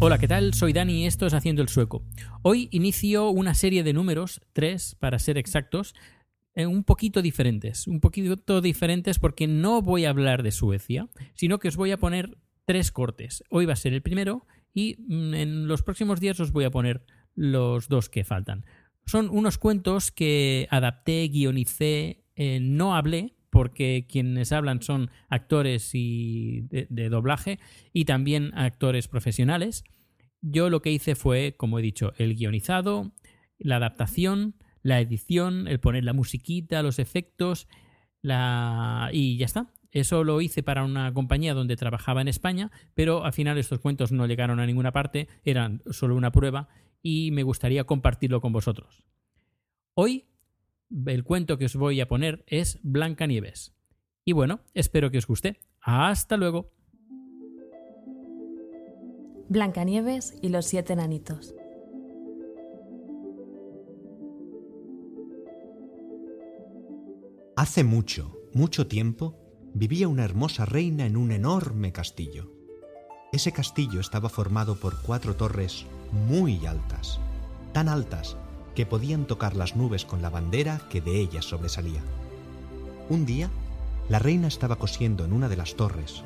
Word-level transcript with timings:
Hola, 0.00 0.18
¿qué 0.18 0.28
tal? 0.28 0.52
Soy 0.52 0.72
Dani 0.72 1.02
y 1.02 1.06
esto 1.06 1.26
es 1.26 1.34
Haciendo 1.34 1.62
el 1.62 1.68
Sueco. 1.68 2.02
Hoy 2.42 2.68
inicio 2.72 3.30
una 3.30 3.54
serie 3.54 3.84
de 3.84 3.92
números, 3.92 4.40
tres 4.52 4.96
para 4.98 5.18
ser 5.18 5.38
exactos, 5.38 5.94
un 6.56 6.84
poquito 6.84 7.22
diferentes. 7.22 7.86
Un 7.86 8.00
poquito 8.00 8.60
diferentes 8.60 9.18
porque 9.18 9.46
no 9.46 9.82
voy 9.82 10.04
a 10.04 10.10
hablar 10.10 10.42
de 10.42 10.52
Suecia, 10.52 11.08
sino 11.34 11.58
que 11.58 11.68
os 11.68 11.76
voy 11.76 11.90
a 11.92 11.98
poner 11.98 12.36
tres 12.64 12.92
cortes. 12.92 13.42
Hoy 13.50 13.66
va 13.66 13.72
a 13.72 13.76
ser 13.76 13.92
el 13.92 14.02
primero 14.02 14.46
y 14.74 14.96
mm, 14.98 15.34
en 15.34 15.68
los 15.68 15.82
próximos 15.82 16.20
días 16.20 16.40
os 16.40 16.52
voy 16.52 16.64
a 16.64 16.70
poner 16.70 17.04
los 17.34 17.88
dos 17.88 18.08
que 18.08 18.24
faltan. 18.24 18.64
Son 19.06 19.28
unos 19.30 19.58
cuentos 19.58 20.12
que 20.12 20.68
adapté, 20.70 21.28
guionicé, 21.28 22.24
eh, 22.36 22.60
no 22.60 22.94
hablé, 22.94 23.34
porque 23.50 24.06
quienes 24.08 24.50
hablan 24.52 24.80
son 24.80 25.10
actores 25.28 25.90
y 25.92 26.62
de 26.70 27.08
doblaje 27.10 27.58
y 27.92 28.06
también 28.06 28.50
actores 28.54 29.08
profesionales. 29.08 29.84
Yo 30.40 30.70
lo 30.70 30.80
que 30.80 30.90
hice 30.90 31.14
fue, 31.14 31.54
como 31.56 31.78
he 31.78 31.82
dicho, 31.82 32.14
el 32.16 32.34
guionizado, 32.34 33.12
la 33.58 33.76
adaptación, 33.76 34.54
la 34.82 35.00
edición, 35.00 35.68
el 35.68 35.80
poner 35.80 36.04
la 36.04 36.12
musiquita, 36.12 36.82
los 36.82 36.98
efectos, 36.98 37.68
la... 38.20 39.10
y 39.12 39.36
ya 39.36 39.46
está. 39.46 39.72
Eso 39.90 40.24
lo 40.24 40.40
hice 40.40 40.62
para 40.62 40.84
una 40.84 41.12
compañía 41.12 41.54
donde 41.54 41.76
trabajaba 41.76 42.22
en 42.22 42.28
España, 42.28 42.70
pero 42.94 43.24
al 43.24 43.32
final 43.32 43.58
estos 43.58 43.80
cuentos 43.80 44.10
no 44.10 44.26
llegaron 44.26 44.58
a 44.58 44.66
ninguna 44.66 44.92
parte, 44.92 45.28
eran 45.44 45.82
solo 45.90 46.16
una 46.16 46.32
prueba 46.32 46.68
y 47.02 47.30
me 47.32 47.42
gustaría 47.42 47.84
compartirlo 47.84 48.40
con 48.40 48.52
vosotros. 48.52 49.04
Hoy 49.94 50.24
el 51.06 51.24
cuento 51.24 51.58
que 51.58 51.66
os 51.66 51.76
voy 51.76 52.00
a 52.00 52.08
poner 52.08 52.44
es 52.46 52.78
Blancanieves. 52.82 53.74
Y 54.24 54.32
bueno, 54.32 54.60
espero 54.74 55.10
que 55.10 55.18
os 55.18 55.26
guste. 55.26 55.60
Hasta 55.80 56.36
luego. 56.36 56.72
Blancanieves 59.48 60.34
y 60.40 60.48
los 60.48 60.66
siete 60.66 60.92
enanitos. 60.92 61.54
Hace 67.62 67.84
mucho, 67.84 68.36
mucho 68.54 68.88
tiempo, 68.88 69.36
vivía 69.72 70.08
una 70.08 70.24
hermosa 70.24 70.64
reina 70.64 71.06
en 71.06 71.16
un 71.16 71.30
enorme 71.30 71.92
castillo. 71.92 72.50
Ese 73.32 73.52
castillo 73.52 74.00
estaba 74.00 74.28
formado 74.28 74.74
por 74.74 75.00
cuatro 75.00 75.36
torres 75.36 75.86
muy 76.10 76.66
altas, 76.66 77.20
tan 77.72 77.88
altas 77.88 78.36
que 78.74 78.84
podían 78.84 79.28
tocar 79.28 79.54
las 79.54 79.76
nubes 79.76 80.04
con 80.04 80.22
la 80.22 80.28
bandera 80.28 80.80
que 80.90 81.00
de 81.00 81.20
ellas 81.20 81.44
sobresalía. 81.44 82.00
Un 83.08 83.26
día, 83.26 83.48
la 84.08 84.18
reina 84.18 84.48
estaba 84.48 84.74
cosiendo 84.74 85.24
en 85.24 85.32
una 85.32 85.48
de 85.48 85.56
las 85.56 85.76
torres, 85.76 86.24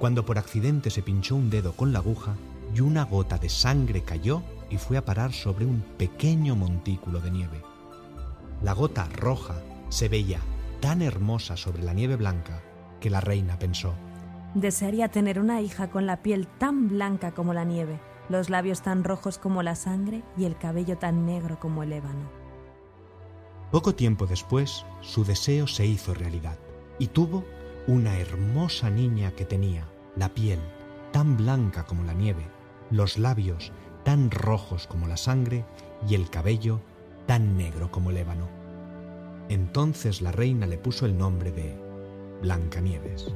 cuando 0.00 0.26
por 0.26 0.36
accidente 0.36 0.90
se 0.90 1.02
pinchó 1.02 1.36
un 1.36 1.48
dedo 1.48 1.74
con 1.74 1.92
la 1.92 2.00
aguja 2.00 2.34
y 2.74 2.80
una 2.80 3.04
gota 3.04 3.38
de 3.38 3.50
sangre 3.50 4.02
cayó 4.02 4.42
y 4.68 4.78
fue 4.78 4.96
a 4.96 5.04
parar 5.04 5.32
sobre 5.32 5.64
un 5.64 5.84
pequeño 5.96 6.56
montículo 6.56 7.20
de 7.20 7.30
nieve. 7.30 7.62
La 8.64 8.72
gota 8.72 9.08
roja 9.14 9.62
se 9.88 10.08
veía 10.08 10.40
tan 10.82 11.00
hermosa 11.00 11.56
sobre 11.56 11.84
la 11.84 11.94
nieve 11.94 12.16
blanca 12.16 12.60
que 13.00 13.08
la 13.08 13.20
reina 13.20 13.56
pensó, 13.58 13.94
Desearía 14.54 15.08
tener 15.08 15.38
una 15.38 15.62
hija 15.62 15.88
con 15.90 16.04
la 16.06 16.22
piel 16.22 16.46
tan 16.46 16.88
blanca 16.88 17.32
como 17.32 17.54
la 17.54 17.64
nieve, 17.64 17.98
los 18.28 18.50
labios 18.50 18.82
tan 18.82 19.04
rojos 19.04 19.38
como 19.38 19.62
la 19.62 19.76
sangre 19.76 20.22
y 20.36 20.44
el 20.44 20.58
cabello 20.58 20.98
tan 20.98 21.24
negro 21.24 21.58
como 21.58 21.84
el 21.84 21.92
ébano. 21.92 22.28
Poco 23.70 23.94
tiempo 23.94 24.26
después, 24.26 24.84
su 25.00 25.24
deseo 25.24 25.66
se 25.68 25.86
hizo 25.86 26.12
realidad 26.12 26.58
y 26.98 27.06
tuvo 27.06 27.44
una 27.86 28.18
hermosa 28.18 28.90
niña 28.90 29.30
que 29.30 29.46
tenía 29.46 29.86
la 30.16 30.34
piel 30.34 30.58
tan 31.12 31.36
blanca 31.36 31.84
como 31.84 32.02
la 32.02 32.12
nieve, 32.12 32.44
los 32.90 33.18
labios 33.18 33.72
tan 34.04 34.32
rojos 34.32 34.88
como 34.88 35.06
la 35.06 35.16
sangre 35.16 35.64
y 36.08 36.16
el 36.16 36.28
cabello 36.28 36.80
tan 37.26 37.56
negro 37.56 37.90
como 37.92 38.10
el 38.10 38.16
ébano. 38.16 38.61
Entonces 39.48 40.22
la 40.22 40.32
reina 40.32 40.66
le 40.66 40.78
puso 40.78 41.06
el 41.06 41.16
nombre 41.16 41.52
de 41.52 41.76
Blancanieves. 42.42 43.32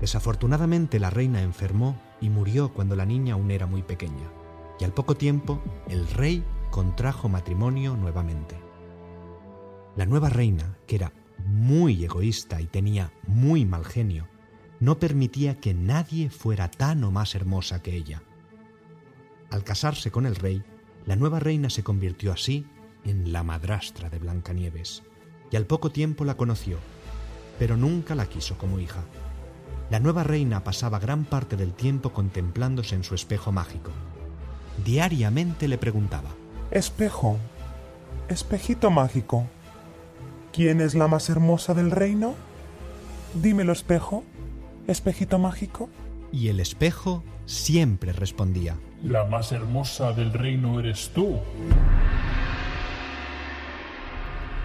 Desafortunadamente 0.00 0.98
la 0.98 1.10
reina 1.10 1.42
enfermó 1.42 2.00
y 2.20 2.30
murió 2.30 2.72
cuando 2.72 2.96
la 2.96 3.06
niña 3.06 3.34
aún 3.34 3.50
era 3.50 3.66
muy 3.66 3.82
pequeña, 3.82 4.30
y 4.78 4.84
al 4.84 4.92
poco 4.92 5.16
tiempo 5.16 5.62
el 5.88 6.06
rey 6.08 6.44
contrajo 6.70 7.28
matrimonio 7.28 7.96
nuevamente. 7.96 8.56
La 9.96 10.04
nueva 10.04 10.28
reina, 10.28 10.76
que 10.86 10.96
era 10.96 11.12
muy 11.44 12.04
egoísta 12.04 12.60
y 12.60 12.66
tenía 12.66 13.12
muy 13.26 13.64
mal 13.64 13.84
genio, 13.84 14.28
no 14.80 14.98
permitía 14.98 15.58
que 15.58 15.72
nadie 15.72 16.28
fuera 16.28 16.70
tan 16.70 17.02
o 17.04 17.10
más 17.10 17.34
hermosa 17.34 17.82
que 17.82 17.94
ella. 17.94 18.22
Al 19.50 19.64
casarse 19.64 20.10
con 20.10 20.26
el 20.26 20.36
rey, 20.36 20.62
la 21.06 21.16
nueva 21.16 21.40
reina 21.40 21.70
se 21.70 21.82
convirtió 21.82 22.32
así 22.32 22.66
en 23.06 23.32
la 23.32 23.42
madrastra 23.42 24.10
de 24.10 24.18
Blancanieves, 24.18 25.02
y 25.50 25.56
al 25.56 25.66
poco 25.66 25.90
tiempo 25.90 26.24
la 26.24 26.36
conoció, 26.36 26.78
pero 27.58 27.76
nunca 27.76 28.14
la 28.14 28.26
quiso 28.26 28.58
como 28.58 28.78
hija. 28.80 29.00
La 29.90 30.00
nueva 30.00 30.24
reina 30.24 30.64
pasaba 30.64 30.98
gran 30.98 31.24
parte 31.24 31.56
del 31.56 31.72
tiempo 31.72 32.12
contemplándose 32.12 32.94
en 32.96 33.04
su 33.04 33.14
espejo 33.14 33.52
mágico. 33.52 33.92
Diariamente 34.84 35.68
le 35.68 35.78
preguntaba, 35.78 36.30
Espejo, 36.72 37.38
espejito 38.28 38.90
mágico, 38.90 39.46
¿quién 40.52 40.80
es 40.80 40.94
la 40.94 41.06
más 41.06 41.30
hermosa 41.30 41.72
del 41.74 41.92
reino? 41.92 42.34
Dímelo, 43.34 43.72
espejo, 43.72 44.24
espejito 44.88 45.38
mágico. 45.38 45.88
y 46.32 46.48
el 46.48 46.58
espejo 46.58 47.22
siempre 47.46 48.12
respondía, 48.12 48.76
La 49.04 49.24
más 49.24 49.52
hermosa 49.52 50.12
del 50.12 50.32
reino 50.32 50.80
eres 50.80 51.10
tú. 51.14 51.38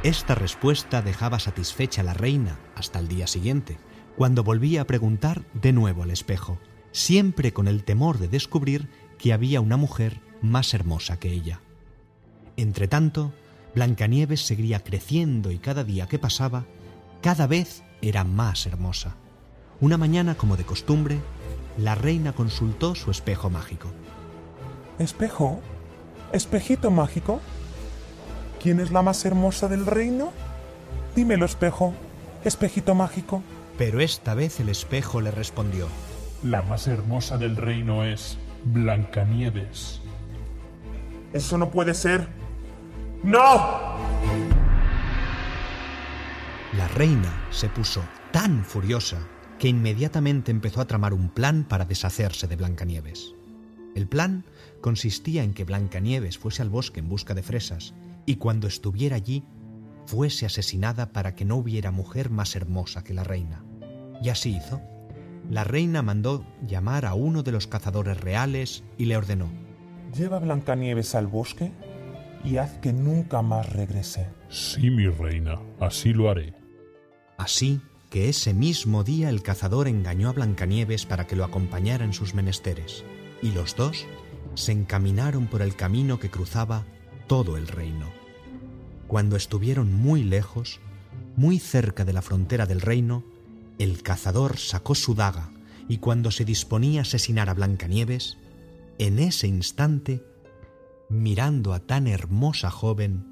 Esta 0.03 0.33
respuesta 0.33 1.03
dejaba 1.03 1.37
satisfecha 1.37 2.01
a 2.01 2.03
la 2.03 2.15
reina 2.15 2.57
hasta 2.75 2.97
el 2.97 3.07
día 3.07 3.27
siguiente, 3.27 3.77
cuando 4.17 4.43
volvía 4.43 4.81
a 4.81 4.87
preguntar 4.87 5.43
de 5.53 5.73
nuevo 5.73 6.01
al 6.01 6.09
espejo, 6.09 6.57
siempre 6.91 7.53
con 7.53 7.67
el 7.67 7.83
temor 7.83 8.17
de 8.17 8.27
descubrir 8.27 8.89
que 9.19 9.31
había 9.31 9.61
una 9.61 9.77
mujer 9.77 10.19
más 10.41 10.73
hermosa 10.73 11.19
que 11.19 11.31
ella. 11.31 11.61
Entretanto, 12.57 13.31
Blancanieves 13.75 14.41
seguía 14.41 14.83
creciendo 14.83 15.51
y 15.51 15.59
cada 15.59 15.83
día 15.83 16.07
que 16.07 16.17
pasaba, 16.17 16.65
cada 17.21 17.45
vez 17.45 17.83
era 18.01 18.23
más 18.23 18.65
hermosa. 18.65 19.17
Una 19.81 19.97
mañana, 19.97 20.33
como 20.33 20.57
de 20.57 20.63
costumbre, 20.63 21.19
la 21.77 21.93
reina 21.93 22.33
consultó 22.33 22.95
su 22.95 23.11
espejo 23.11 23.51
mágico. 23.51 23.89
Espejo, 24.97 25.61
espejito 26.33 26.89
mágico, 26.89 27.39
¿quién 28.61 28.79
es 28.79 28.91
la 28.91 29.01
más 29.01 29.25
hermosa 29.25 29.67
del 29.67 29.85
reino? 29.85 30.31
Dímelo, 31.15 31.45
espejo, 31.45 31.93
espejito 32.43 32.93
mágico. 32.95 33.41
Pero 33.77 33.99
esta 33.99 34.35
vez 34.35 34.59
el 34.59 34.69
espejo 34.69 35.21
le 35.21 35.31
respondió, 35.31 35.87
La 36.43 36.61
más 36.61 36.87
hermosa 36.87 37.37
del 37.37 37.57
reino 37.57 38.03
es 38.03 38.37
Blancanieves. 38.63 40.01
Eso 41.33 41.57
no 41.57 41.71
puede 41.71 41.93
ser. 41.93 42.27
¡No! 43.23 43.39
La 46.77 46.87
reina 46.93 47.47
se 47.49 47.67
puso 47.67 48.03
tan 48.31 48.63
furiosa 48.63 49.17
que 49.59 49.67
inmediatamente 49.67 50.51
empezó 50.51 50.81
a 50.81 50.87
tramar 50.87 51.13
un 51.13 51.29
plan 51.29 51.63
para 51.63 51.85
deshacerse 51.85 52.47
de 52.47 52.55
Blancanieves. 52.55 53.33
El 53.95 54.07
plan 54.07 54.45
consistía 54.81 55.43
en 55.43 55.53
que 55.53 55.65
Blancanieves 55.65 56.37
fuese 56.37 56.61
al 56.61 56.69
bosque 56.69 56.99
en 56.99 57.09
busca 57.09 57.33
de 57.33 57.43
fresas 57.43 57.93
y 58.25 58.35
cuando 58.35 58.67
estuviera 58.67 59.15
allí 59.15 59.43
fuese 60.05 60.45
asesinada 60.45 61.11
para 61.11 61.35
que 61.35 61.45
no 61.45 61.55
hubiera 61.57 61.91
mujer 61.91 62.29
más 62.29 62.55
hermosa 62.55 63.03
que 63.03 63.13
la 63.13 63.23
reina. 63.23 63.63
Y 64.21 64.29
así 64.29 64.57
hizo. 64.57 64.81
La 65.49 65.63
reina 65.63 66.01
mandó 66.01 66.45
llamar 66.65 67.05
a 67.05 67.13
uno 67.13 67.43
de 67.43 67.51
los 67.51 67.67
cazadores 67.67 68.19
reales 68.19 68.83
y 68.97 69.05
le 69.05 69.17
ordenó, 69.17 69.49
Lleva 70.15 70.37
a 70.37 70.39
Blancanieves 70.41 71.15
al 71.15 71.27
bosque 71.27 71.71
y 72.43 72.57
haz 72.57 72.77
que 72.79 72.93
nunca 72.93 73.41
más 73.41 73.71
regrese. 73.71 74.27
Sí, 74.49 74.89
mi 74.89 75.07
reina, 75.07 75.55
así 75.79 76.13
lo 76.13 76.29
haré. 76.29 76.53
Así 77.37 77.81
que 78.09 78.27
ese 78.27 78.53
mismo 78.53 79.03
día 79.03 79.29
el 79.29 79.41
cazador 79.41 79.87
engañó 79.87 80.29
a 80.29 80.33
Blancanieves 80.33 81.05
para 81.05 81.27
que 81.27 81.37
lo 81.37 81.45
acompañara 81.45 82.03
en 82.03 82.13
sus 82.13 82.35
menesteres, 82.35 83.05
y 83.41 83.51
los 83.51 83.75
dos 83.75 84.05
se 84.53 84.73
encaminaron 84.73 85.47
por 85.47 85.61
el 85.61 85.75
camino 85.75 86.19
que 86.19 86.29
cruzaba 86.29 86.85
todo 87.31 87.55
el 87.55 87.69
reino. 87.69 88.07
Cuando 89.07 89.37
estuvieron 89.37 89.93
muy 89.93 90.21
lejos, 90.21 90.81
muy 91.37 91.59
cerca 91.59 92.03
de 92.03 92.11
la 92.11 92.21
frontera 92.21 92.65
del 92.65 92.81
reino, 92.81 93.23
el 93.79 94.03
cazador 94.03 94.57
sacó 94.57 94.95
su 94.95 95.15
daga 95.15 95.49
y 95.87 95.99
cuando 95.99 96.29
se 96.31 96.43
disponía 96.43 96.99
a 96.99 97.01
asesinar 97.03 97.49
a 97.49 97.53
Blancanieves, 97.53 98.37
en 98.97 99.17
ese 99.17 99.47
instante, 99.47 100.21
mirando 101.07 101.73
a 101.73 101.79
tan 101.79 102.05
hermosa 102.05 102.69
joven, 102.69 103.23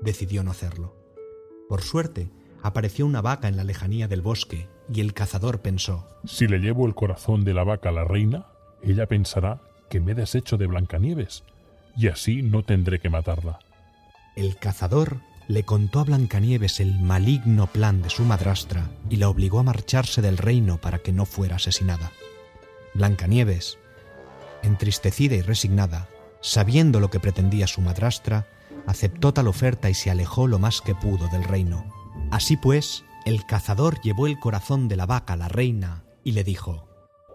decidió 0.00 0.42
no 0.42 0.50
hacerlo. 0.50 0.96
Por 1.68 1.82
suerte, 1.82 2.30
apareció 2.62 3.04
una 3.04 3.20
vaca 3.20 3.48
en 3.48 3.58
la 3.58 3.64
lejanía 3.64 4.08
del 4.08 4.22
bosque 4.22 4.66
y 4.90 5.02
el 5.02 5.12
cazador 5.12 5.60
pensó, 5.60 6.08
Si 6.24 6.48
le 6.48 6.58
llevo 6.58 6.86
el 6.86 6.94
corazón 6.94 7.44
de 7.44 7.52
la 7.52 7.64
vaca 7.64 7.90
a 7.90 7.92
la 7.92 8.04
reina, 8.04 8.46
ella 8.82 9.04
pensará 9.04 9.60
que 9.90 10.00
me 10.00 10.12
he 10.12 10.14
deshecho 10.14 10.56
de 10.56 10.68
Blancanieves, 10.68 11.44
y 11.96 12.08
así 12.08 12.42
no 12.42 12.62
tendré 12.62 13.00
que 13.00 13.10
matarla. 13.10 13.58
El 14.34 14.56
cazador 14.56 15.20
le 15.48 15.64
contó 15.64 16.00
a 16.00 16.04
Blancanieves 16.04 16.80
el 16.80 16.98
maligno 16.98 17.68
plan 17.68 18.02
de 18.02 18.10
su 18.10 18.24
madrastra 18.24 18.90
y 19.08 19.16
la 19.16 19.28
obligó 19.28 19.60
a 19.60 19.62
marcharse 19.62 20.20
del 20.20 20.38
reino 20.38 20.78
para 20.78 20.98
que 20.98 21.12
no 21.12 21.24
fuera 21.24 21.56
asesinada. 21.56 22.12
Blancanieves, 22.94 23.78
entristecida 24.62 25.36
y 25.36 25.42
resignada, 25.42 26.08
sabiendo 26.40 27.00
lo 27.00 27.10
que 27.10 27.20
pretendía 27.20 27.66
su 27.66 27.80
madrastra, 27.80 28.46
aceptó 28.86 29.32
tal 29.32 29.48
oferta 29.48 29.88
y 29.88 29.94
se 29.94 30.10
alejó 30.10 30.46
lo 30.46 30.58
más 30.58 30.80
que 30.80 30.94
pudo 30.94 31.28
del 31.28 31.44
reino. 31.44 31.84
Así 32.30 32.56
pues, 32.56 33.04
el 33.24 33.46
cazador 33.46 34.00
llevó 34.00 34.26
el 34.26 34.38
corazón 34.38 34.88
de 34.88 34.96
la 34.96 35.06
vaca 35.06 35.34
a 35.34 35.36
la 35.36 35.48
reina 35.48 36.04
y 36.24 36.32
le 36.32 36.44
dijo, 36.44 36.85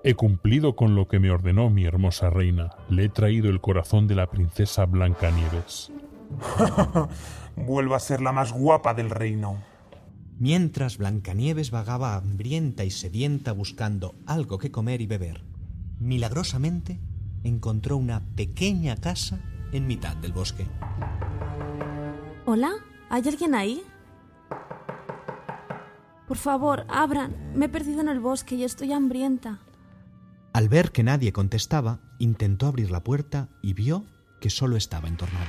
He 0.03 0.15
cumplido 0.15 0.75
con 0.75 0.95
lo 0.95 1.07
que 1.07 1.19
me 1.19 1.29
ordenó 1.29 1.69
mi 1.69 1.85
hermosa 1.85 2.31
reina. 2.31 2.71
Le 2.89 3.05
he 3.05 3.09
traído 3.09 3.49
el 3.49 3.61
corazón 3.61 4.07
de 4.07 4.15
la 4.15 4.31
princesa 4.31 4.85
Blancanieves. 4.85 5.91
Vuelvo 7.55 7.93
a 7.93 7.99
ser 7.99 8.21
la 8.21 8.31
más 8.31 8.51
guapa 8.51 8.95
del 8.95 9.11
reino. 9.11 9.61
Mientras 10.39 10.97
Blancanieves 10.97 11.69
vagaba 11.69 12.15
hambrienta 12.15 12.83
y 12.83 12.89
sedienta 12.89 13.51
buscando 13.51 14.15
algo 14.25 14.57
que 14.57 14.71
comer 14.71 15.01
y 15.01 15.05
beber, 15.05 15.43
milagrosamente 15.99 16.99
encontró 17.43 17.95
una 17.97 18.21
pequeña 18.35 18.95
casa 18.95 19.39
en 19.71 19.85
mitad 19.85 20.15
del 20.17 20.33
bosque. 20.33 20.65
¿Hola? 22.47 22.71
¿Hay 23.09 23.21
alguien 23.27 23.53
ahí? 23.53 23.83
Por 26.27 26.37
favor, 26.37 26.85
abran. 26.89 27.35
Me 27.53 27.65
he 27.65 27.69
perdido 27.69 28.01
en 28.01 28.07
el 28.07 28.19
bosque 28.19 28.55
y 28.55 28.63
estoy 28.63 28.93
hambrienta. 28.93 29.59
Al 30.53 30.67
ver 30.67 30.91
que 30.91 31.03
nadie 31.03 31.31
contestaba, 31.31 32.01
intentó 32.19 32.67
abrir 32.67 32.91
la 32.91 33.03
puerta 33.03 33.49
y 33.61 33.73
vio 33.73 34.05
que 34.41 34.49
solo 34.49 34.75
estaba 34.75 35.07
entornada. 35.07 35.47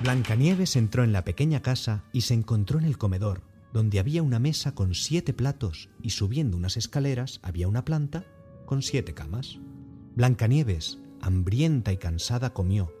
Blancanieves 0.00 0.76
entró 0.76 1.04
en 1.04 1.12
la 1.12 1.24
pequeña 1.24 1.60
casa 1.60 2.04
y 2.12 2.22
se 2.22 2.34
encontró 2.34 2.78
en 2.78 2.86
el 2.86 2.96
comedor, 2.96 3.42
donde 3.72 3.98
había 3.98 4.22
una 4.22 4.38
mesa 4.38 4.74
con 4.74 4.94
siete 4.94 5.34
platos 5.34 5.90
y 6.00 6.10
subiendo 6.10 6.56
unas 6.56 6.76
escaleras 6.76 7.40
había 7.42 7.68
una 7.68 7.84
planta 7.84 8.24
con 8.64 8.82
siete 8.82 9.12
camas. 9.12 9.58
Blancanieves, 10.14 10.98
hambrienta 11.20 11.92
y 11.92 11.98
cansada, 11.98 12.54
comió 12.54 12.92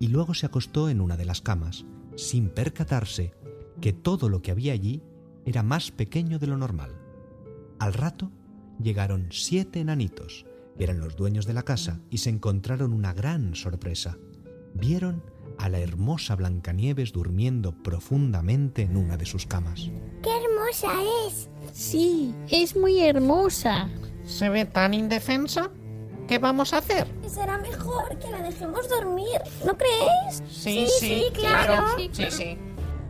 y 0.00 0.08
luego 0.08 0.34
se 0.34 0.46
acostó 0.46 0.88
en 0.88 1.00
una 1.00 1.16
de 1.16 1.26
las 1.26 1.42
camas, 1.42 1.84
sin 2.16 2.48
percatarse 2.48 3.34
que 3.80 3.92
todo 3.92 4.28
lo 4.28 4.42
que 4.42 4.50
había 4.50 4.72
allí 4.72 5.02
era 5.44 5.62
más 5.62 5.92
pequeño 5.92 6.38
de 6.38 6.48
lo 6.48 6.56
normal. 6.56 6.90
Al 7.78 7.92
rato 7.92 8.30
llegaron 8.80 9.28
siete 9.30 9.80
enanitos, 9.80 10.46
que 10.76 10.84
eran 10.84 11.00
los 11.00 11.16
dueños 11.16 11.46
de 11.46 11.52
la 11.52 11.62
casa, 11.62 12.00
y 12.10 12.18
se 12.18 12.30
encontraron 12.30 12.92
una 12.92 13.12
gran 13.12 13.54
sorpresa. 13.54 14.18
Vieron 14.74 15.22
a 15.58 15.68
la 15.68 15.78
hermosa 15.78 16.34
Blancanieves 16.34 17.12
durmiendo 17.12 17.72
profundamente 17.82 18.82
en 18.82 18.96
una 18.96 19.16
de 19.16 19.26
sus 19.26 19.46
camas. 19.46 19.90
¡Qué 20.22 20.30
hermosa 20.30 20.92
es! 21.28 21.48
Sí, 21.72 22.34
es 22.48 22.76
muy 22.76 23.00
hermosa. 23.00 23.88
¿Se 24.24 24.48
ve 24.48 24.64
tan 24.64 24.94
indefensa? 24.94 25.70
¿Qué 26.28 26.38
vamos 26.38 26.72
a 26.72 26.78
hacer? 26.78 27.06
Será 27.26 27.58
mejor 27.58 28.18
que 28.18 28.30
la 28.30 28.42
dejemos 28.42 28.88
dormir, 28.88 29.40
¿no 29.66 29.76
creéis? 29.76 30.42
Sí, 30.48 30.86
Sí, 30.86 30.88
sí, 31.00 31.24
claro. 31.34 31.84
Sí, 32.12 32.24
sí. 32.30 32.58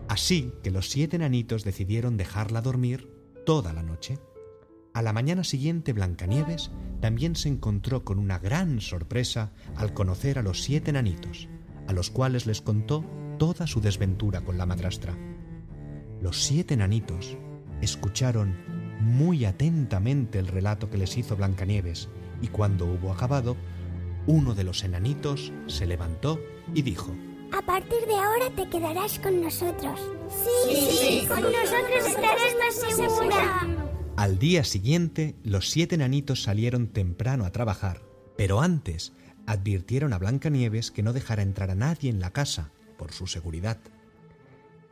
Así 0.08 0.52
que 0.62 0.70
los 0.70 0.90
siete 0.90 1.16
enanitos 1.16 1.64
decidieron 1.64 2.16
dejarla 2.16 2.60
dormir 2.60 3.08
toda 3.46 3.72
la 3.72 3.82
noche. 3.82 4.18
A 4.94 5.00
la 5.00 5.12
mañana 5.14 5.42
siguiente 5.42 5.94
Blancanieves 5.94 6.70
también 7.00 7.34
se 7.34 7.48
encontró 7.48 8.04
con 8.04 8.18
una 8.18 8.38
gran 8.38 8.80
sorpresa 8.80 9.50
al 9.74 9.94
conocer 9.94 10.38
a 10.38 10.42
los 10.42 10.62
siete 10.62 10.90
enanitos, 10.90 11.48
a 11.88 11.92
los 11.92 12.10
cuales 12.10 12.46
les 12.46 12.60
contó 12.60 13.04
toda 13.38 13.66
su 13.66 13.80
desventura 13.80 14.42
con 14.42 14.58
la 14.58 14.66
madrastra. 14.66 15.16
Los 16.20 16.44
siete 16.44 16.74
enanitos 16.74 17.38
escucharon 17.80 18.54
muy 19.00 19.46
atentamente 19.46 20.38
el 20.38 20.46
relato 20.46 20.90
que 20.90 20.98
les 20.98 21.16
hizo 21.16 21.36
Blancanieves 21.36 22.08
y 22.42 22.48
cuando 22.48 22.86
hubo 22.86 23.12
acabado, 23.12 23.56
uno 24.26 24.54
de 24.54 24.64
los 24.64 24.84
enanitos 24.84 25.52
se 25.66 25.86
levantó 25.86 26.38
y 26.74 26.82
dijo, 26.82 27.12
A 27.52 27.62
partir 27.62 28.06
de 28.06 28.14
ahora 28.14 28.50
te 28.54 28.68
quedarás 28.68 29.18
con 29.18 29.42
nosotros. 29.42 30.00
Sí, 30.68 30.76
sí, 30.90 31.26
con 31.26 31.42
nosotros 31.42 32.06
estarás 32.06 32.54
más 32.60 32.74
segura. 32.74 33.21
Al 34.16 34.38
día 34.38 34.62
siguiente, 34.62 35.34
los 35.42 35.70
siete 35.70 35.94
enanitos 35.94 36.42
salieron 36.42 36.88
temprano 36.88 37.46
a 37.46 37.50
trabajar, 37.50 38.02
pero 38.36 38.60
antes 38.60 39.12
advirtieron 39.46 40.12
a 40.12 40.18
Blancanieves 40.18 40.90
que 40.90 41.02
no 41.02 41.12
dejara 41.12 41.42
entrar 41.42 41.70
a 41.70 41.74
nadie 41.74 42.10
en 42.10 42.20
la 42.20 42.30
casa, 42.30 42.70
por 42.98 43.12
su 43.12 43.26
seguridad. 43.26 43.78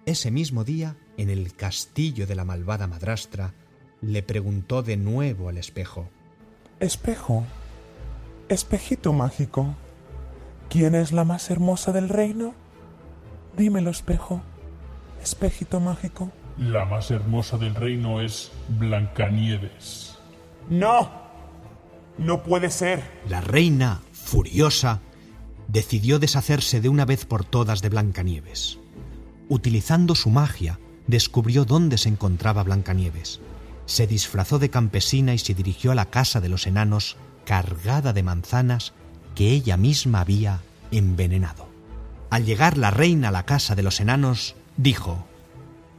Ese 0.07 0.31
mismo 0.31 0.65
día, 0.65 0.97
en 1.19 1.29
el 1.29 1.55
castillo 1.55 2.27
de 2.27 2.35
la 2.35 2.47
malvada 2.47 2.87
madrastra, 2.87 3.55
le 4.01 4.23
preguntó 4.23 4.83
de 4.83 4.97
nuevo 4.97 5.51
al 5.51 5.59
espejo. 5.59 6.09
Espejo, 6.81 7.45
espejito 8.49 9.13
mágico, 9.13 9.75
¿quién 10.71 10.95
es 10.95 11.13
la 11.13 11.25
más 11.25 11.51
hermosa 11.51 11.93
del 11.93 12.09
reino? 12.09 12.55
Dímelo, 13.57 13.91
espejo, 13.91 14.41
espejito 15.23 15.79
mágico. 15.79 16.33
La 16.61 16.85
más 16.85 17.11
hermosa 17.11 17.57
del 17.57 17.75
reino 17.75 18.21
es 18.21 18.53
Blancanieves. 18.69 20.19
¡No! 20.69 21.11
No 22.19 22.43
puede 22.43 22.69
ser. 22.69 23.03
La 23.31 23.41
reina, 23.41 24.03
furiosa, 24.13 25.01
decidió 25.69 26.19
deshacerse 26.19 26.83
de 26.83 26.91
una 26.91 27.07
vez 27.07 27.25
por 27.25 27.47
todas 27.47 27.81
de 27.81 27.89
Blancanieves. 27.89 28.79
Utilizando 29.49 30.15
su 30.15 30.29
magia, 30.29 30.79
descubrió 31.07 31.65
dónde 31.65 31.97
se 31.97 32.11
encontraba 32.11 32.63
Blancanieves. 32.63 33.41
Se 33.87 34.07
disfrazó 34.07 34.59
de 34.59 34.69
campesina 34.69 35.33
y 35.33 35.39
se 35.39 35.55
dirigió 35.55 35.93
a 35.93 35.95
la 35.95 36.11
casa 36.11 36.43
de 36.43 36.51
los 36.51 36.67
enanos 36.67 37.17
cargada 37.47 38.13
de 38.13 38.23
manzanas 38.23 38.93
que 39.35 39.53
ella 39.53 39.79
misma 39.79 40.21
había 40.21 40.61
envenenado. 40.91 41.71
Al 42.29 42.45
llegar 42.45 42.77
la 42.77 42.91
reina 42.91 43.29
a 43.29 43.33
la 43.33 43.47
casa 43.47 43.75
de 43.75 43.83
los 43.83 43.99
enanos, 43.99 44.57
dijo, 44.77 45.25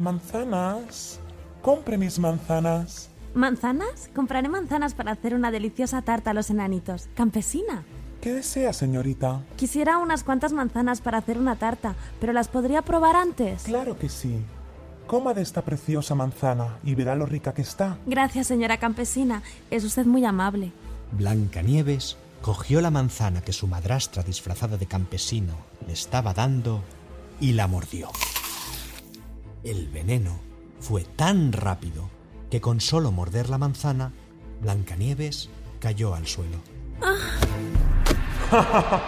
Manzanas. 0.02 1.20
Compre 1.62 1.96
mis 1.96 2.18
manzanas. 2.18 3.10
¿Manzanas? 3.36 4.10
Compraré 4.16 4.50
manzanas 4.50 4.96
para 4.96 5.12
hacer 5.12 5.36
una 5.36 5.52
deliciosa 5.52 6.02
tarta 6.02 6.32
a 6.32 6.34
los 6.34 6.50
enanitos. 6.50 7.08
Campesina. 7.14 7.84
¿Qué 8.20 8.34
desea, 8.34 8.74
señorita? 8.74 9.44
Quisiera 9.58 10.00
unas 10.00 10.24
cuantas 10.24 10.54
manzanas 10.54 11.02
para 11.02 11.20
hacer 11.20 11.38
una 11.38 11.56
tarta, 11.56 11.94
pero 12.20 12.34
las 12.34 12.48
podría 12.48 12.82
probar 12.82 13.16
antes. 13.16 13.62
Claro 13.64 14.00
que 14.00 14.10
sí. 14.10 14.40
Coma 15.06 15.36
de 15.36 15.44
esta 15.44 15.62
preciosa 15.62 16.16
manzana 16.16 16.80
y 16.84 16.96
verá 16.96 17.16
lo 17.16 17.28
rica 17.28 17.54
que 17.54 17.62
está. 17.62 18.00
Gracias, 18.08 18.48
señora 18.48 18.78
campesina. 18.78 19.44
Es 19.70 19.84
usted 19.84 20.08
muy 20.08 20.26
amable. 20.26 20.72
Blancanieves 21.12 22.18
cogió 22.42 22.82
la 22.82 22.90
manzana 22.90 23.42
que 23.42 23.54
su 23.54 23.68
madrastra 23.68 24.24
disfrazada 24.24 24.78
de 24.78 24.88
campesino 24.88 25.54
le 25.86 25.94
estaba 25.94 26.34
dando 26.34 26.82
y 27.40 27.54
la 27.54 27.68
mordió. 27.68 28.10
El 29.64 29.88
veneno 29.90 30.40
fue 30.80 31.04
tan 31.04 31.54
rápido 31.54 32.10
que 32.50 32.62
con 32.62 32.82
solo 32.82 33.12
morder 33.12 33.50
la 33.50 33.60
manzana, 33.60 34.12
Blancanieves 34.60 35.50
cayó 35.80 36.16
al 36.16 36.26
suelo. 36.28 36.58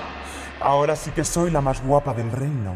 Ahora 0.61 0.95
sí 0.95 1.11
que 1.11 1.25
soy 1.25 1.49
la 1.49 1.61
más 1.61 1.83
guapa 1.83 2.13
del 2.13 2.31
reino. 2.31 2.75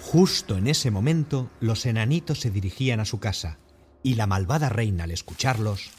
Justo 0.00 0.56
en 0.56 0.68
ese 0.68 0.90
momento, 0.90 1.50
los 1.60 1.84
enanitos 1.84 2.40
se 2.40 2.50
dirigían 2.50 3.00
a 3.00 3.04
su 3.04 3.20
casa, 3.20 3.58
y 4.02 4.14
la 4.14 4.26
malvada 4.26 4.68
reina, 4.68 5.04
al 5.04 5.10
escucharlos, 5.10 5.90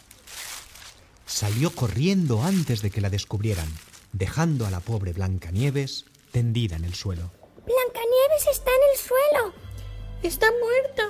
salió 1.26 1.70
corriendo 1.70 2.44
antes 2.44 2.82
de 2.82 2.90
que 2.90 3.02
la 3.02 3.10
descubrieran, 3.10 3.68
dejando 4.14 4.66
a 4.66 4.72
la 4.72 4.80
pobre 4.80 5.14
Blancanieves 5.14 6.06
tendida 6.32 6.76
en 6.76 6.86
el 6.86 6.96
suelo. 6.96 7.32
Blancanieves 7.66 8.48
está 8.52 8.72
en 8.72 8.82
el 8.92 8.98
suelo. 8.98 9.69
Está 10.24 10.48
muerta. 10.62 11.04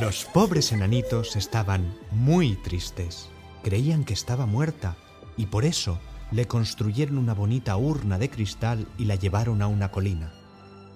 Los 0.00 0.24
pobres 0.26 0.72
enanitos 0.72 1.36
estaban 1.36 1.96
muy 2.10 2.56
tristes. 2.56 3.28
Creían 3.62 4.04
que 4.04 4.12
estaba 4.14 4.46
muerta 4.46 4.96
y 5.36 5.46
por 5.46 5.64
eso 5.64 5.98
le 6.30 6.46
construyeron 6.46 7.16
una 7.18 7.34
bonita 7.34 7.76
urna 7.76 8.18
de 8.18 8.28
cristal 8.28 8.86
y 8.98 9.04
la 9.06 9.14
llevaron 9.14 9.62
a 9.62 9.66
una 9.66 9.90
colina. 9.90 10.32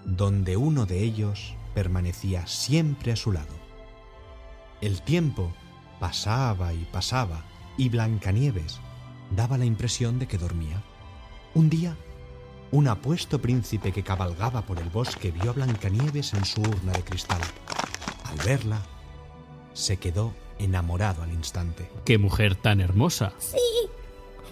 donde 0.05 0.57
uno 0.57 0.85
de 0.87 1.03
ellos 1.03 1.55
permanecía 1.75 2.47
siempre 2.47 3.13
a 3.13 3.17
su 3.17 3.33
lado. 3.33 3.55
El 4.81 5.01
tiempo 5.03 5.53
pasaba 6.01 6.75
y 6.75 6.85
pasaba 6.93 7.45
y 7.79 7.89
Blancanieves 7.89 8.81
daba 9.35 9.59
la 9.59 9.65
impresión 9.65 10.19
de 10.19 10.27
que 10.27 10.39
dormía. 10.39 10.83
Un 11.55 11.71
día, 11.71 11.97
un 12.73 12.89
apuesto 12.89 13.41
príncipe 13.41 13.93
que 13.93 14.03
cabalgaba 14.03 14.63
por 14.63 14.79
el 14.79 14.89
bosque 14.89 15.31
vio 15.31 15.51
a 15.51 15.53
Blancanieves 15.53 16.33
en 16.33 16.45
su 16.47 16.63
urna 16.63 16.93
de 16.93 17.05
cristal. 17.05 17.41
Al 18.25 18.39
verla, 18.39 18.81
se 19.75 19.99
quedó 19.99 20.33
enamorado 20.59 21.23
al 21.23 21.33
instante. 21.33 21.91
¡Qué 22.07 22.17
mujer 22.17 22.57
tan 22.57 22.81
hermosa! 22.81 23.35
Sí, 23.39 23.59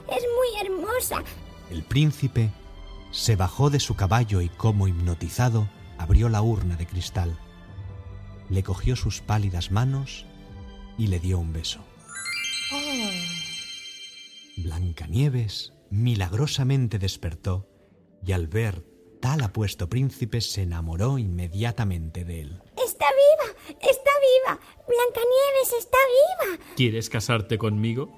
es 0.07 0.23
muy 0.37 0.67
hermosa. 0.67 1.25
El 1.71 1.83
príncipe 1.83 2.51
se 3.11 3.37
bajó 3.37 3.71
de 3.71 3.81
su 3.81 3.97
caballo 3.97 4.43
y 4.43 4.51
como 4.51 4.87
hipnotizado 4.87 5.69
abrió 5.97 6.29
la 6.29 6.43
urna 6.43 6.77
de 6.77 6.87
cristal. 6.87 7.39
Le 8.51 8.63
cogió 8.63 8.97
sus 8.97 9.23
pálidas 9.23 9.71
manos 9.71 10.27
y 10.99 11.07
le 11.07 11.21
dio 11.21 11.39
un 11.39 11.55
beso. 11.55 11.81
Blancanieves 14.59 15.73
milagrosamente 15.91 16.99
despertó 16.99 17.70
y 18.25 18.33
al 18.33 18.49
ver 18.49 18.85
tal 19.21 19.43
apuesto 19.43 19.89
príncipe 19.89 20.41
se 20.41 20.63
enamoró 20.63 21.19
inmediatamente 21.19 22.25
de 22.25 22.43
él. 22.43 22.63
Está 22.77 23.07
viva, 23.07 23.55
está 23.69 24.11
viva. 24.21 24.61
Blancanieves 24.87 25.73
está 25.79 25.99
viva. 26.49 26.65
¿Quieres 26.77 27.11
casarte 27.11 27.59
conmigo? 27.59 28.11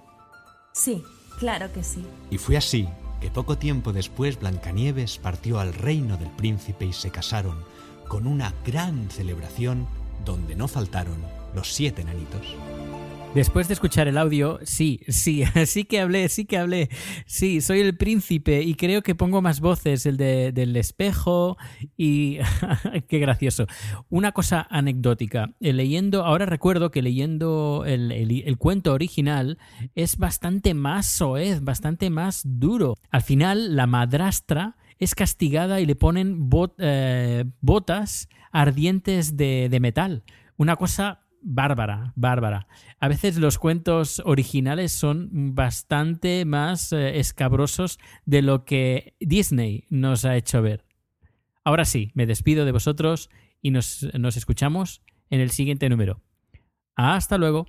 Sí, 0.73 1.03
claro 1.39 1.73
que 1.73 1.83
sí. 1.83 2.05
Y 2.31 2.39
fue 2.39 2.57
así 2.57 2.89
que 3.21 3.31
poco 3.31 3.59
tiempo 3.59 3.93
después 3.93 4.39
Blancanieves 4.39 5.19
partió 5.19 5.61
al 5.61 5.75
reino 5.75 6.17
del 6.17 6.31
príncipe 6.31 6.87
y 6.87 6.93
se 6.93 7.11
casaron 7.11 7.65
con 8.09 8.27
una 8.27 8.55
gran 8.65 9.11
celebración 9.11 9.87
donde 10.25 10.55
no 10.55 10.69
faltaron 10.69 11.23
los 11.55 11.73
siete 11.73 12.03
enanitos. 12.03 12.57
Después 13.35 13.67
de 13.67 13.73
escuchar 13.73 14.09
el 14.09 14.19
audio, 14.19 14.59
sí, 14.63 15.01
sí, 15.09 15.43
sí 15.67 15.85
que 15.85 16.01
hablé, 16.01 16.29
sí 16.29 16.45
que 16.45 16.59
hablé. 16.59 16.91
Sí, 17.25 17.63
soy 17.63 17.81
el 17.81 17.97
príncipe 17.97 18.61
y 18.63 18.75
creo 18.75 19.03
que 19.03 19.15
pongo 19.15 19.41
más 19.41 19.61
voces, 19.61 20.05
el 20.05 20.19
de, 20.19 20.53
del 20.53 20.77
espejo 20.77 21.57
y... 21.97 22.39
Qué 23.09 23.19
gracioso. 23.21 23.67
Una 24.11 24.33
cosa 24.33 24.67
anecdótica. 24.69 25.55
Eh, 25.61 25.73
Leyendo, 25.73 26.27
ahora 26.27 26.45
recuerdo 26.45 26.91
que 26.91 27.01
leyendo 27.01 27.85
el, 27.87 28.13
el- 28.13 28.59
cuento 28.59 28.93
original 28.93 29.57
es 29.95 30.19
bastante 30.19 30.75
más 30.75 31.07
soez, 31.07 31.63
bastante 31.65 32.11
más 32.11 32.43
duro. 32.45 32.99
Al 33.11 33.23
final, 33.23 33.77
la 33.77 33.87
madrastra 33.87 34.77
es 34.99 35.15
castigada 35.15 35.81
y 35.81 35.87
le 35.87 35.97
ponen 35.97 36.51
bot- 36.51 36.75
eh, 36.79 37.47
botas 37.63 38.29
ardientes 38.53 39.39
de, 39.39 39.69
de 39.71 39.81
metal. 39.81 40.23
Una 40.59 40.77
cosa 40.77 41.22
bárbara, 41.43 42.13
bárbara. 42.17 42.69
A 43.01 43.09
veces 43.09 43.37
los 43.37 43.59
cuentos 43.59 44.23
originales 44.25 44.93
son 44.93 45.55
bastante 45.55 46.45
más 46.45 46.93
eh, 46.93 47.19
escabrosos 47.19 47.99
de 48.25 48.43
lo 48.43 48.65
que 48.65 49.15
Disney 49.21 49.87
nos 49.91 50.25
ha 50.25 50.37
hecho 50.37 50.63
ver. 50.63 50.85
Ahora 51.65 51.85
sí, 51.85 52.11
me 52.15 52.27
despido 52.27 52.65
de 52.65 52.73
vosotros 52.73 53.31
y 53.61 53.71
nos, 53.71 54.09
nos 54.15 54.37
escuchamos 54.37 55.03
en 55.31 55.41
el 55.41 55.51
siguiente 55.51 55.89
número. 55.89 56.23
Hasta 56.95 57.39
luego. 57.39 57.67